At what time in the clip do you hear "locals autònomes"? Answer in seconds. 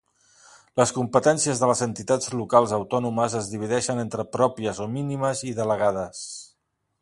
2.39-3.35